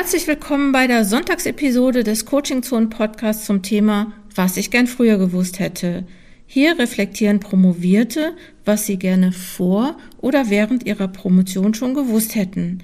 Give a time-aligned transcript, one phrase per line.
[0.00, 5.18] Herzlich willkommen bei der Sonntagsepisode des Coaching Zone Podcasts zum Thema Was ich gern früher
[5.18, 6.06] gewusst hätte.
[6.46, 8.34] Hier reflektieren Promovierte,
[8.64, 12.78] was sie gerne vor oder während ihrer Promotion schon gewusst hätten.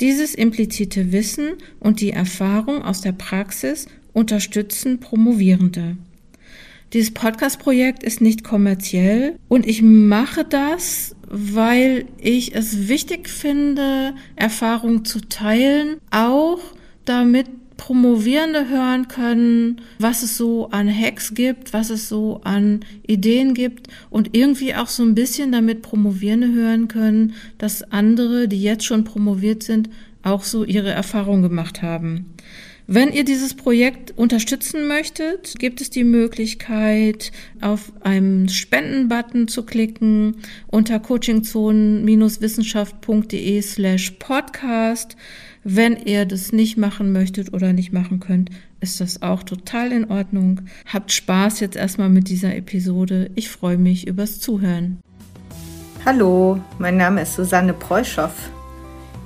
[0.00, 5.96] Dieses implizite Wissen und die Erfahrung aus der Praxis unterstützen Promovierende.
[6.92, 15.04] Dieses Podcast-Projekt ist nicht kommerziell und ich mache das, weil ich es wichtig finde, Erfahrungen
[15.04, 16.58] zu teilen, auch
[17.04, 23.54] damit Promovierende hören können, was es so an Hacks gibt, was es so an Ideen
[23.54, 28.84] gibt und irgendwie auch so ein bisschen damit Promovierende hören können, dass andere, die jetzt
[28.84, 29.88] schon promoviert sind,
[30.22, 32.26] auch so ihre Erfahrungen gemacht haben.
[32.92, 40.38] Wenn ihr dieses Projekt unterstützen möchtet, gibt es die Möglichkeit, auf einen Spenden-Button zu klicken
[40.66, 45.16] unter coachingzonen-wissenschaft.de slash podcast.
[45.62, 48.50] Wenn ihr das nicht machen möchtet oder nicht machen könnt,
[48.80, 50.62] ist das auch total in Ordnung.
[50.92, 53.30] Habt Spaß jetzt erstmal mit dieser Episode.
[53.36, 54.98] Ich freue mich übers Zuhören.
[56.04, 58.32] Hallo, mein Name ist Susanne Preuschow.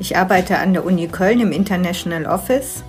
[0.01, 2.85] Ich arbeite an der Uni Köln im International Office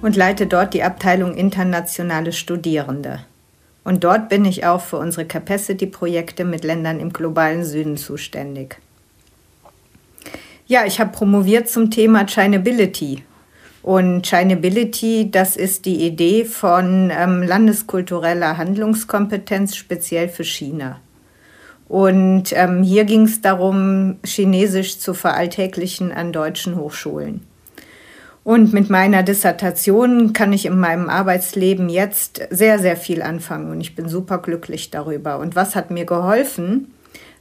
[0.00, 3.20] und leite dort die Abteilung Internationale Studierende.
[3.84, 8.78] Und dort bin ich auch für unsere Capacity-Projekte mit Ländern im globalen Süden zuständig.
[10.66, 13.24] Ja, ich habe promoviert zum Thema Chinability.
[13.82, 21.00] Und Chinability, das ist die Idee von ähm, landeskultureller Handlungskompetenz speziell für China.
[21.88, 27.47] Und ähm, hier ging es darum, Chinesisch zu veralltäglichen an deutschen Hochschulen.
[28.48, 33.82] Und mit meiner Dissertation kann ich in meinem Arbeitsleben jetzt sehr, sehr viel anfangen und
[33.82, 35.38] ich bin super glücklich darüber.
[35.38, 36.94] Und was hat mir geholfen?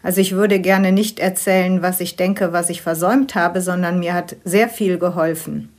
[0.03, 4.13] Also ich würde gerne nicht erzählen, was ich denke, was ich versäumt habe, sondern mir
[4.13, 5.69] hat sehr viel geholfen.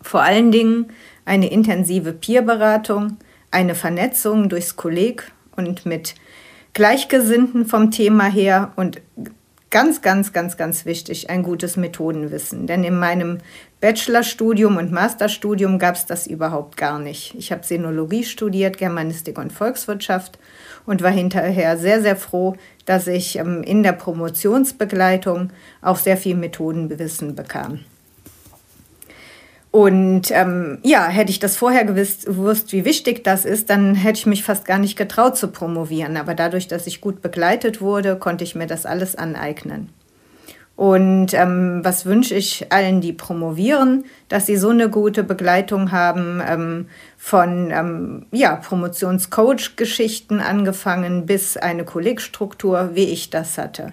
[0.00, 0.86] Vor allen Dingen
[1.26, 3.18] eine intensive Peerberatung,
[3.50, 6.14] eine Vernetzung durchs Kolleg und mit
[6.72, 9.02] Gleichgesinnten vom Thema her und
[9.70, 12.66] ganz, ganz, ganz, ganz wichtig, ein gutes Methodenwissen.
[12.66, 13.38] Denn in meinem
[13.80, 17.34] Bachelorstudium und Masterstudium gab es das überhaupt gar nicht.
[17.38, 20.38] Ich habe Sinologie studiert, Germanistik und Volkswirtschaft
[20.86, 25.50] und war hinterher sehr, sehr froh, dass ich ähm, in der Promotionsbegleitung
[25.82, 27.80] auch sehr viel Methodenwissen bekam.
[29.72, 34.18] Und ähm, ja, hätte ich das vorher gewusst, gewusst, wie wichtig das ist, dann hätte
[34.18, 36.16] ich mich fast gar nicht getraut zu promovieren.
[36.16, 39.90] Aber dadurch, dass ich gut begleitet wurde, konnte ich mir das alles aneignen.
[40.74, 46.42] Und ähm, was wünsche ich allen, die promovieren, dass sie so eine gute Begleitung haben,
[46.44, 46.86] ähm,
[47.18, 53.92] von ähm, ja, Promotionscoach-Geschichten angefangen bis eine Kollegstruktur, wie ich das hatte.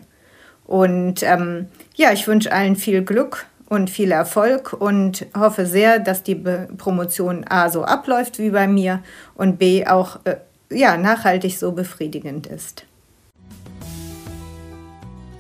[0.66, 6.24] Und ähm, ja, ich wünsche allen viel Glück und viel Erfolg und hoffe sehr, dass
[6.24, 9.04] die Promotion A so abläuft wie bei mir
[9.36, 10.38] und B auch äh,
[10.72, 12.86] ja, nachhaltig so befriedigend ist.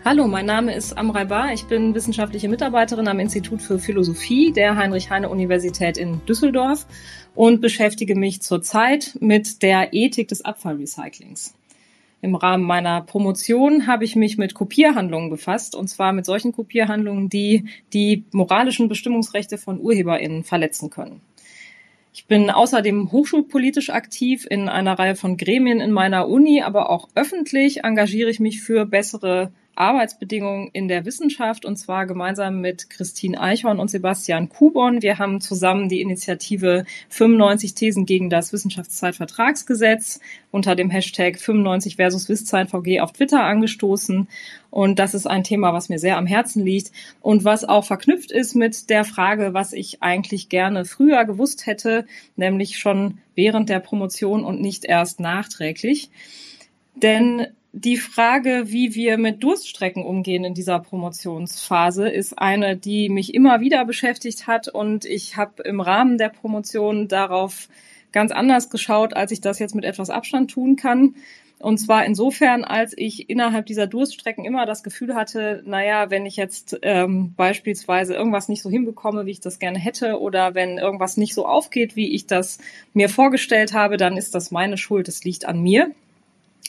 [0.05, 1.51] Hallo, mein Name ist Amrei Bar.
[1.51, 6.85] Ich bin wissenschaftliche Mitarbeiterin am Institut für Philosophie der Heinrich-Heine-Universität in Düsseldorf
[7.35, 11.55] und beschäftige mich zurzeit mit der Ethik des Abfallrecyclings.
[12.21, 17.29] Im Rahmen meiner Promotion habe ich mich mit Kopierhandlungen befasst, und zwar mit solchen Kopierhandlungen,
[17.29, 21.21] die die moralischen Bestimmungsrechte von UrheberInnen verletzen können.
[22.13, 27.09] Ich bin außerdem hochschulpolitisch aktiv in einer Reihe von Gremien in meiner Uni, aber auch
[27.13, 33.39] öffentlich engagiere ich mich für bessere Arbeitsbedingungen in der Wissenschaft und zwar gemeinsam mit Christine
[33.39, 35.01] Eichhorn und Sebastian Kubon.
[35.01, 40.19] Wir haben zusammen die Initiative 95 Thesen gegen das Wissenschaftszeitvertragsgesetz
[40.51, 44.27] unter dem Hashtag 95 versus WissZeitVG auf Twitter angestoßen.
[44.69, 48.31] Und das ist ein Thema, was mir sehr am Herzen liegt und was auch verknüpft
[48.31, 52.05] ist mit der Frage, was ich eigentlich gerne früher gewusst hätte,
[52.35, 56.09] nämlich schon während der Promotion und nicht erst nachträglich.
[56.95, 63.33] Denn die Frage, wie wir mit Durststrecken umgehen in dieser Promotionsphase, ist eine, die mich
[63.33, 67.67] immer wieder beschäftigt hat und ich habe im Rahmen der Promotion darauf
[68.11, 71.15] ganz anders geschaut, als ich das jetzt mit etwas Abstand tun kann.
[71.59, 76.35] Und zwar insofern, als ich innerhalb dieser Durststrecken immer das Gefühl hatte, naja, wenn ich
[76.35, 81.17] jetzt ähm, beispielsweise irgendwas nicht so hinbekomme, wie ich das gerne hätte, oder wenn irgendwas
[81.17, 82.59] nicht so aufgeht, wie ich das
[82.93, 85.91] mir vorgestellt habe, dann ist das meine Schuld, es liegt an mir.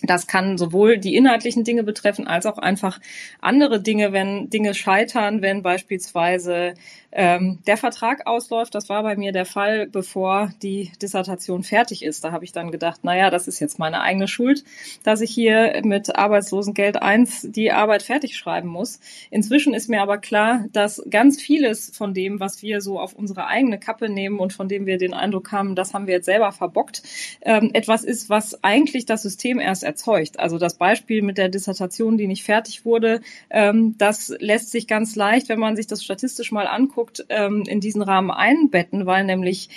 [0.03, 3.01] Das kann sowohl die inhaltlichen Dinge betreffen, als auch einfach
[3.41, 6.75] andere Dinge, wenn Dinge scheitern, wenn beispielsweise
[7.13, 8.75] ähm, der Vertrag ausläuft.
[8.75, 12.25] Das war bei mir der Fall, bevor die Dissertation fertig ist.
[12.25, 14.65] Da habe ich dann gedacht, naja, das ist jetzt meine eigene Schuld,
[15.03, 19.01] dass ich hier mit Arbeitslosengeld 1 die Arbeit fertig schreiben muss.
[19.31, 23.47] Inzwischen ist mir aber klar, dass ganz vieles von dem, was wir so auf unsere
[23.47, 26.53] eigene Kappe nehmen und von dem wir den Eindruck haben, das haben wir jetzt selber
[26.53, 27.03] verbockt,
[27.43, 30.39] ähm, etwas ist, was eigentlich das System erst erzeugt.
[30.39, 33.21] Also das Beispiel mit der Dissertation, die nicht fertig wurde,
[33.51, 36.98] ähm, das lässt sich ganz leicht, wenn man sich das statistisch mal anguckt,
[37.29, 39.69] ähm, in diesen Rahmen einbetten, weil nämlich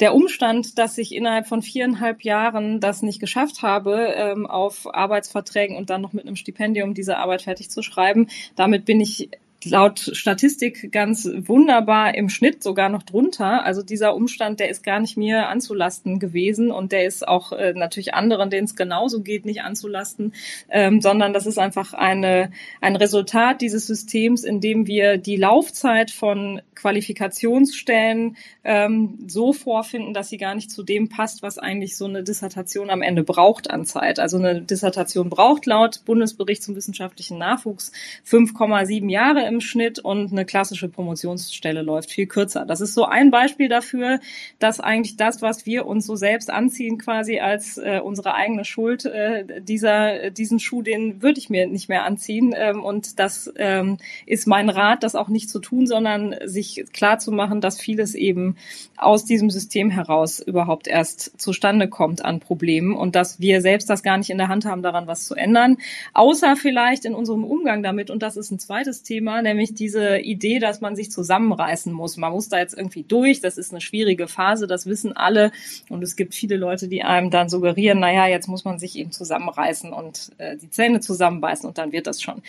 [0.00, 5.76] der Umstand, dass ich innerhalb von viereinhalb Jahren das nicht geschafft habe, ähm, auf Arbeitsverträgen
[5.76, 9.30] und dann noch mit einem Stipendium diese Arbeit fertig zu schreiben, damit bin ich
[9.64, 13.64] laut Statistik ganz wunderbar im Schnitt sogar noch drunter.
[13.64, 17.72] Also dieser Umstand, der ist gar nicht mir anzulasten gewesen und der ist auch äh,
[17.74, 20.32] natürlich anderen, denen es genauso geht, nicht anzulasten,
[20.70, 26.10] ähm, sondern das ist einfach eine, ein Resultat dieses Systems, in dem wir die Laufzeit
[26.10, 32.06] von Qualifikationsstellen ähm, so vorfinden, dass sie gar nicht zu dem passt, was eigentlich so
[32.06, 34.18] eine Dissertation am Ende braucht an Zeit.
[34.18, 37.92] Also eine Dissertation braucht laut Bundesbericht zum wissenschaftlichen Nachwuchs
[38.26, 42.64] 5,7 Jahre im Schnitt und eine klassische Promotionsstelle läuft viel kürzer.
[42.64, 44.20] Das ist so ein Beispiel dafür,
[44.58, 49.04] dass eigentlich das, was wir uns so selbst anziehen, quasi als äh, unsere eigene Schuld,
[49.04, 52.54] äh, dieser, diesen Schuh, den würde ich mir nicht mehr anziehen.
[52.56, 57.18] Ähm, und das ähm, ist mein Rat, das auch nicht zu tun, sondern sich klar
[57.18, 58.56] zu machen, dass vieles eben
[58.96, 64.02] aus diesem System heraus überhaupt erst zustande kommt an Problemen und dass wir selbst das
[64.02, 65.78] gar nicht in der Hand haben, daran was zu ändern.
[66.14, 68.10] Außer vielleicht in unserem Umgang damit.
[68.10, 72.16] Und das ist ein zweites Thema nämlich diese Idee, dass man sich zusammenreißen muss.
[72.16, 75.52] Man muss da jetzt irgendwie durch, das ist eine schwierige Phase, das wissen alle.
[75.88, 79.12] Und es gibt viele Leute, die einem dann suggerieren, naja, jetzt muss man sich eben
[79.12, 82.42] zusammenreißen und äh, die Zähne zusammenbeißen und dann wird das schon.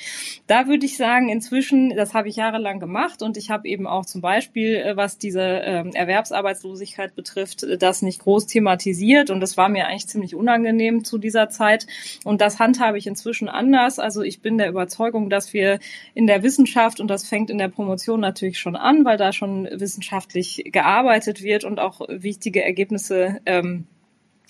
[0.48, 4.06] Da würde ich sagen, inzwischen, das habe ich jahrelang gemacht und ich habe eben auch
[4.06, 9.70] zum Beispiel, äh, was diese äh, Erwerbsarbeitslosigkeit betrifft, das nicht groß thematisiert und das war
[9.70, 11.88] mir eigentlich ziemlich unangenehm zu dieser Zeit.
[12.24, 14.00] Und das handhabe ich inzwischen anders.
[14.00, 15.80] Also ich bin der Überzeugung, dass wir
[16.14, 19.32] in der Wissenschaft Wissenschaft und das fängt in der Promotion natürlich schon an, weil da
[19.32, 23.86] schon wissenschaftlich gearbeitet wird und auch wichtige Ergebnisse ähm,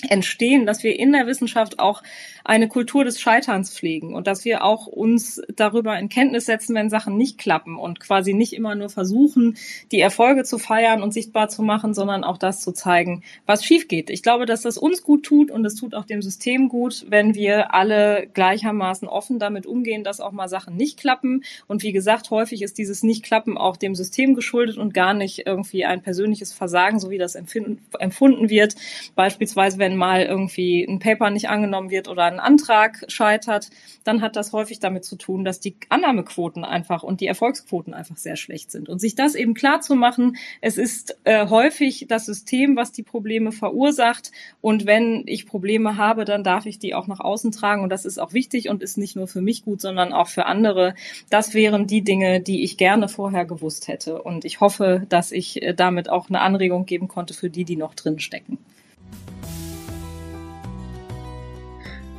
[0.10, 2.04] entstehen, dass wir in der Wissenschaft auch
[2.44, 6.90] eine Kultur des Scheiterns pflegen und dass wir auch uns darüber in Kenntnis setzen, wenn
[6.90, 9.58] Sachen nicht klappen und quasi nicht immer nur versuchen,
[9.92, 13.88] die Erfolge zu feiern und sichtbar zu machen, sondern auch das zu zeigen, was schief
[13.88, 14.10] geht.
[14.10, 17.36] Ich glaube, dass das uns gut tut und es tut auch dem System gut, wenn
[17.36, 21.44] wir alle gleichermaßen offen damit umgehen, dass auch mal Sachen nicht klappen.
[21.68, 25.86] Und wie gesagt, häufig ist dieses Nicht-Klappen auch dem System geschuldet und gar nicht irgendwie
[25.86, 28.76] ein persönliches Versagen, so wie das empfunden wird.
[29.16, 33.70] Beispielsweise, wenn mal irgendwie ein Paper nicht angenommen wird oder ein Antrag scheitert,
[34.04, 38.18] dann hat das häufig damit zu tun, dass die Annahmequoten einfach und die Erfolgsquoten einfach
[38.18, 38.90] sehr schlecht sind.
[38.90, 43.04] Und sich das eben klar zu machen, es ist äh, häufig das System, was die
[43.04, 44.32] Probleme verursacht.
[44.62, 47.84] Und wenn ich Probleme habe, dann darf ich die auch nach außen tragen.
[47.84, 50.46] Und das ist auch wichtig und ist nicht nur für mich gut, sondern auch für
[50.46, 50.96] andere.
[51.30, 54.22] Das wären die Dinge, die ich gerne vorher gewusst hätte.
[54.22, 57.76] Und ich hoffe, dass ich äh, damit auch eine Anregung geben konnte für die, die
[57.76, 58.58] noch drin stecken.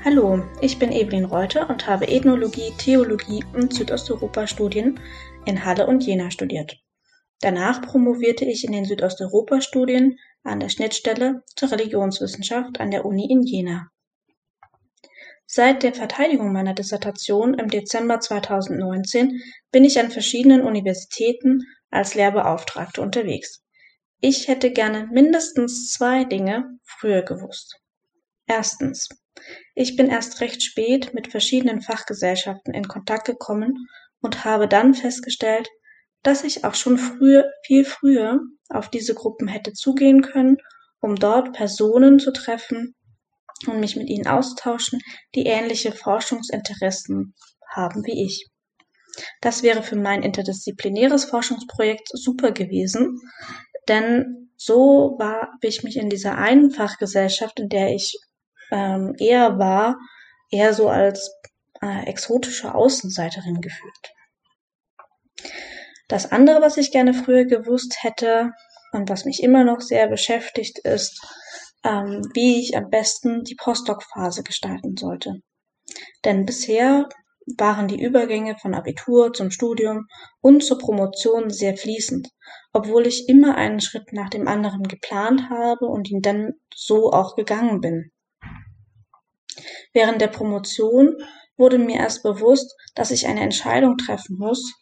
[0.05, 4.99] Hallo, ich bin Evelyn Reuter und habe Ethnologie, Theologie und Südosteuropa-Studien
[5.47, 6.77] in Halle und Jena studiert.
[7.41, 13.43] Danach promovierte ich in den Südosteuropa-Studien an der Schnittstelle zur Religionswissenschaft an der Uni in
[13.45, 13.93] Jena.
[15.47, 19.41] Seit der Verteidigung meiner Dissertation im Dezember 2019
[19.71, 23.63] bin ich an verschiedenen Universitäten als Lehrbeauftragte unterwegs.
[24.21, 27.79] Ich hätte gerne mindestens zwei Dinge früher gewusst.
[28.49, 29.09] Erstens.
[29.75, 33.89] Ich bin erst recht spät mit verschiedenen Fachgesellschaften in Kontakt gekommen
[34.21, 35.69] und habe dann festgestellt,
[36.23, 40.59] dass ich auch schon früher, viel früher auf diese Gruppen hätte zugehen können,
[41.01, 42.95] um dort Personen zu treffen
[43.67, 45.01] und mich mit ihnen austauschen,
[45.35, 47.35] die ähnliche Forschungsinteressen
[47.69, 48.49] haben wie ich.
[49.41, 53.19] Das wäre für mein interdisziplinäres Forschungsprojekt super gewesen,
[53.89, 58.19] denn so war, ich mich in dieser einen Fachgesellschaft, in der ich
[58.73, 59.97] ähm, eher war,
[60.51, 61.33] eher so als
[61.81, 64.13] äh, exotische Außenseiterin gefühlt.
[66.09, 68.53] Das andere, was ich gerne früher gewusst hätte
[68.93, 71.21] und was mich immer noch sehr beschäftigt, ist,
[71.85, 75.43] ähm, wie ich am besten die Postdoc-Phase gestalten sollte.
[76.25, 77.09] Denn bisher
[77.59, 80.07] waren die Übergänge von Abitur zum Studium
[80.41, 82.29] und zur Promotion sehr fließend,
[82.73, 87.35] obwohl ich immer einen Schritt nach dem anderen geplant habe und ihn dann so auch
[87.35, 88.13] gegangen bin.
[89.93, 91.17] Während der Promotion
[91.57, 94.73] wurde mir erst bewusst, dass ich eine Entscheidung treffen muss,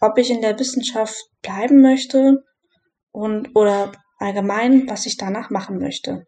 [0.00, 2.44] ob ich in der Wissenschaft bleiben möchte
[3.12, 6.26] und oder allgemein, was ich danach machen möchte.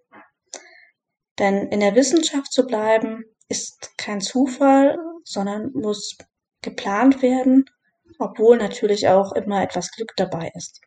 [1.38, 6.16] Denn in der Wissenschaft zu bleiben ist kein Zufall, sondern muss
[6.62, 7.64] geplant werden,
[8.18, 10.80] obwohl natürlich auch immer etwas Glück dabei ist.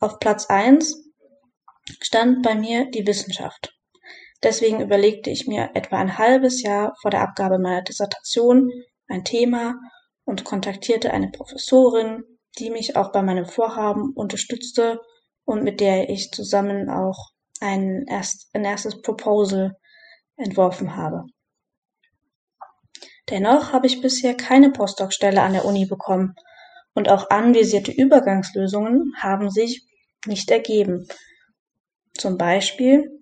[0.00, 0.96] Auf Platz eins
[2.00, 3.79] stand bei mir die Wissenschaft.
[4.42, 8.70] Deswegen überlegte ich mir etwa ein halbes Jahr vor der Abgabe meiner Dissertation
[9.08, 9.74] ein Thema
[10.24, 12.24] und kontaktierte eine Professorin,
[12.58, 15.00] die mich auch bei meinem Vorhaben unterstützte
[15.44, 17.30] und mit der ich zusammen auch
[17.60, 19.76] ein, erst, ein erstes Proposal
[20.36, 21.24] entworfen habe.
[23.28, 26.34] Dennoch habe ich bisher keine Postdoc-Stelle an der Uni bekommen
[26.94, 29.86] und auch anvisierte Übergangslösungen haben sich
[30.26, 31.06] nicht ergeben.
[32.14, 33.19] Zum Beispiel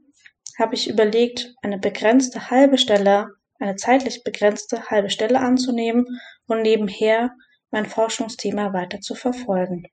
[0.59, 3.29] habe ich überlegt, eine begrenzte halbe Stelle,
[3.61, 6.05] eine zeitlich begrenzte halbe Stelle anzunehmen
[6.47, 7.31] und nebenher
[7.71, 9.85] mein Forschungsthema weiter zu verfolgen.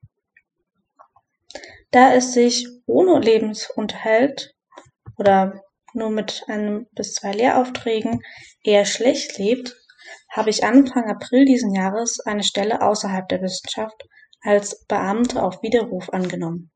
[1.91, 4.55] Da es sich ohne Lebensunterhalt
[5.17, 5.61] oder
[5.93, 8.21] nur mit einem bis zwei Lehraufträgen
[8.63, 9.75] eher schlecht lebt,
[10.29, 14.03] habe ich Anfang April diesen Jahres eine Stelle außerhalb der Wissenschaft
[14.41, 16.71] als Beamte auf Widerruf angenommen.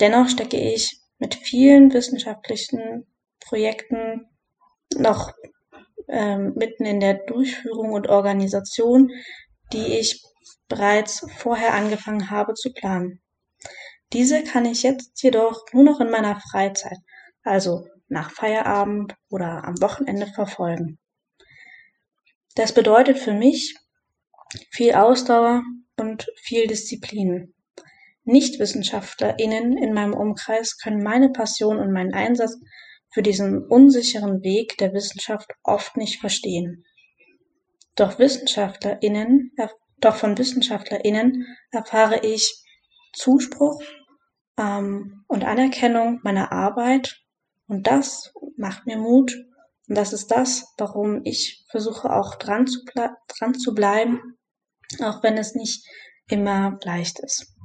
[0.00, 3.06] Dennoch stecke ich mit vielen wissenschaftlichen
[3.40, 4.28] Projekten
[4.96, 5.32] noch
[6.08, 9.10] ähm, mitten in der Durchführung und Organisation,
[9.72, 10.22] die ich
[10.68, 13.20] bereits vorher angefangen habe zu planen.
[14.12, 16.98] Diese kann ich jetzt jedoch nur noch in meiner Freizeit,
[17.42, 20.98] also nach Feierabend oder am Wochenende verfolgen.
[22.54, 23.76] Das bedeutet für mich
[24.70, 25.62] viel Ausdauer
[25.98, 27.55] und viel Disziplin.
[28.26, 32.58] NichtwissenschaftlerInnen in meinem Umkreis können meine Passion und meinen Einsatz
[33.12, 36.84] für diesen unsicheren Weg der Wissenschaft oft nicht verstehen.
[37.94, 39.52] Doch WissenschaftlerInnen,
[39.98, 42.62] doch von WissenschaftlerInnen erfahre ich
[43.14, 43.82] Zuspruch
[44.58, 47.22] ähm, und Anerkennung meiner Arbeit
[47.68, 49.34] und das macht mir Mut
[49.88, 54.36] und das ist das, warum ich versuche auch dran zu, dran zu bleiben,
[55.00, 55.86] auch wenn es nicht
[56.28, 57.55] immer leicht ist.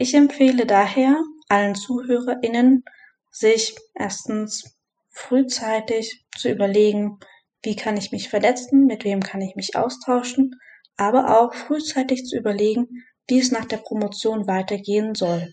[0.00, 2.84] Ich empfehle daher allen ZuhörerInnen,
[3.32, 4.78] sich erstens
[5.10, 7.18] frühzeitig zu überlegen,
[7.62, 10.54] wie kann ich mich verletzen, mit wem kann ich mich austauschen,
[10.96, 15.52] aber auch frühzeitig zu überlegen, wie es nach der Promotion weitergehen soll.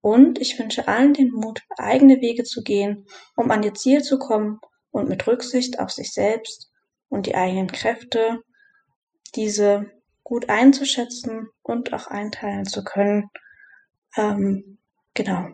[0.00, 4.18] Und ich wünsche allen den Mut, eigene Wege zu gehen, um an ihr Ziel zu
[4.18, 4.58] kommen
[4.90, 6.72] und mit Rücksicht auf sich selbst
[7.08, 8.40] und die eigenen Kräfte
[9.36, 9.95] diese
[10.26, 13.30] gut einzuschätzen und auch einteilen zu können.
[14.16, 14.78] Ähm,
[15.14, 15.46] genau.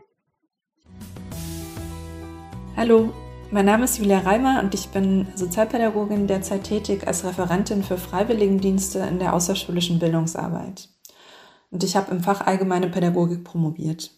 [2.75, 3.13] Hallo,
[3.51, 9.01] mein Name ist Julia Reimer und ich bin Sozialpädagogin derzeit tätig als Referentin für Freiwilligendienste
[9.01, 10.89] in der außerschulischen Bildungsarbeit.
[11.71, 14.11] Und ich habe im Fach Allgemeine Pädagogik promoviert.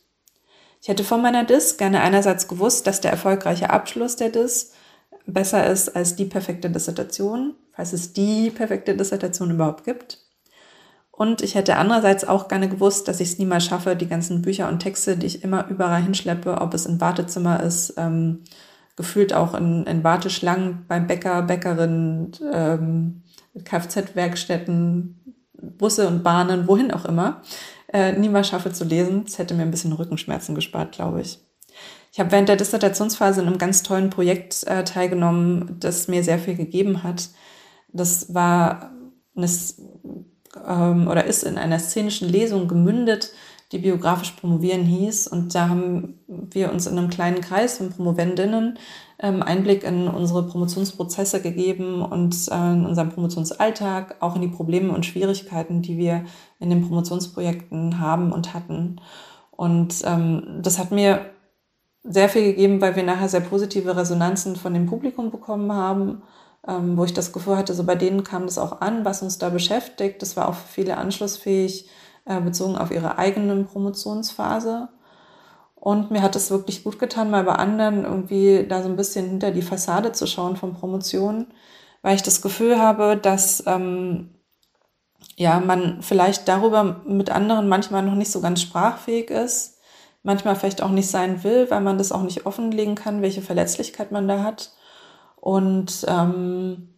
[0.80, 4.72] Ich hätte von meiner DIS gerne einerseits gewusst, dass der erfolgreiche Abschluss der DIS
[5.26, 10.23] besser ist als die perfekte Dissertation, falls es die perfekte Dissertation überhaupt gibt.
[11.16, 14.68] Und ich hätte andererseits auch gerne gewusst, dass ich es niemals schaffe, die ganzen Bücher
[14.68, 18.42] und Texte, die ich immer überall hinschleppe, ob es im Wartezimmer ist, ähm,
[18.96, 23.22] gefühlt auch in, in Warteschlangen beim Bäcker, Bäckerin, ähm,
[23.62, 25.20] Kfz-Werkstätten,
[25.78, 27.42] Busse und Bahnen, wohin auch immer,
[27.92, 29.24] äh, niemals schaffe zu lesen.
[29.24, 31.38] Das hätte mir ein bisschen Rückenschmerzen gespart, glaube ich.
[32.12, 36.38] Ich habe während der Dissertationsphase in einem ganz tollen Projekt äh, teilgenommen, das mir sehr
[36.38, 37.30] viel gegeben hat.
[37.92, 38.90] Das war
[39.36, 39.48] eine,
[40.66, 43.32] ähm, oder ist in einer szenischen Lesung gemündet,
[43.72, 45.26] die biografisch promovieren hieß.
[45.26, 48.78] Und da haben wir uns in einem kleinen Kreis von Promovendinnen
[49.18, 54.92] ähm, Einblick in unsere Promotionsprozesse gegeben und äh, in unseren Promotionsalltag, auch in die Probleme
[54.92, 56.24] und Schwierigkeiten, die wir
[56.60, 59.00] in den Promotionsprojekten haben und hatten.
[59.50, 61.30] Und ähm, das hat mir
[62.02, 66.22] sehr viel gegeben, weil wir nachher sehr positive Resonanzen von dem Publikum bekommen haben,
[66.66, 69.38] ähm, wo ich das Gefühl hatte, so bei denen kam das auch an, was uns
[69.38, 70.22] da beschäftigt.
[70.22, 71.88] Das war auch für viele anschlussfähig,
[72.24, 74.88] äh, bezogen auf ihre eigene Promotionsphase.
[75.74, 79.28] Und mir hat es wirklich gut getan, mal bei anderen irgendwie da so ein bisschen
[79.28, 81.48] hinter die Fassade zu schauen von Promotionen,
[82.02, 84.30] weil ich das Gefühl habe, dass ähm,
[85.36, 89.74] ja man vielleicht darüber mit anderen manchmal noch nicht so ganz sprachfähig ist
[90.24, 94.10] manchmal vielleicht auch nicht sein will, weil man das auch nicht offenlegen kann, welche Verletzlichkeit
[94.10, 94.72] man da hat.
[95.44, 96.88] Und ähm,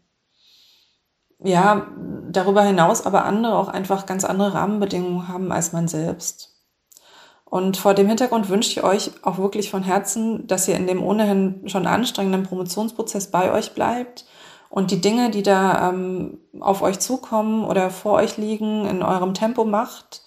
[1.40, 1.88] ja,
[2.30, 6.54] darüber hinaus aber andere auch einfach ganz andere Rahmenbedingungen haben als man selbst.
[7.44, 11.02] Und vor dem Hintergrund wünsche ich euch auch wirklich von Herzen, dass ihr in dem
[11.02, 14.26] ohnehin schon anstrengenden Promotionsprozess bei euch bleibt
[14.70, 19.34] und die Dinge, die da ähm, auf euch zukommen oder vor euch liegen, in eurem
[19.34, 20.22] Tempo macht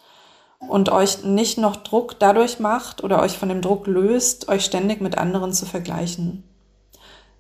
[0.68, 5.00] und euch nicht noch Druck dadurch macht oder euch von dem Druck löst, euch ständig
[5.00, 6.44] mit anderen zu vergleichen.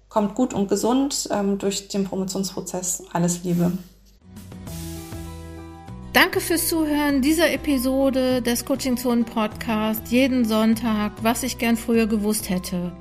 [0.10, 3.04] Kommt gut und gesund ähm, durch den Promotionsprozess.
[3.13, 3.72] Alles Liebe.
[6.13, 12.08] Danke fürs Zuhören dieser Episode des Coaching Zone Podcast jeden Sonntag, was ich gern früher
[12.08, 12.92] gewusst hätte.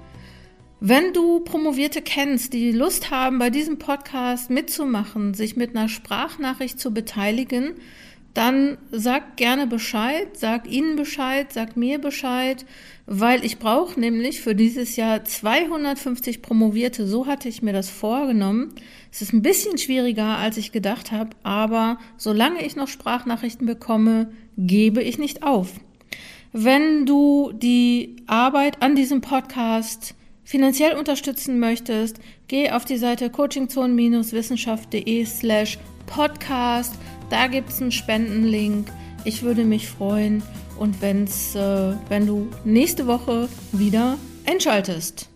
[0.80, 6.78] Wenn du Promovierte kennst, die Lust haben, bei diesem Podcast mitzumachen, sich mit einer Sprachnachricht
[6.78, 7.74] zu beteiligen,
[8.38, 12.64] dann sag gerne Bescheid, sag ihnen Bescheid, sag mir Bescheid,
[13.04, 17.08] weil ich brauche nämlich für dieses Jahr 250 Promovierte.
[17.08, 18.74] So hatte ich mir das vorgenommen.
[19.10, 24.30] Es ist ein bisschen schwieriger, als ich gedacht habe, aber solange ich noch Sprachnachrichten bekomme,
[24.56, 25.72] gebe ich nicht auf.
[26.52, 30.14] Wenn du die Arbeit an diesem Podcast
[30.44, 35.76] finanziell unterstützen möchtest, geh auf die Seite coachingzone-wissenschaft.de slash
[36.06, 36.94] podcast
[37.30, 38.90] da gibt es einen Spendenlink.
[39.24, 40.42] Ich würde mich freuen
[40.78, 44.16] und wenn's, äh, wenn du nächste Woche wieder
[44.46, 45.28] einschaltest.